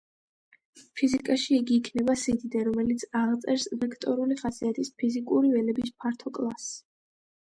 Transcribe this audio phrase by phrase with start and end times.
[1.01, 6.73] ფიზიკაში იგი იქნება სიდიდე, რომელიც აღწერს ვექტორული ხასიათის ფიზიკური ველების ფართო კლასს.